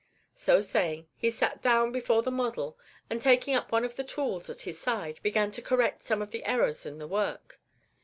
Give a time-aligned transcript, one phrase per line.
[0.33, 2.75] So saying, he sat down before the model,
[3.07, 6.31] and taking up one of the tools at his side, began to correct some of
[6.31, 7.61] the errors in the work.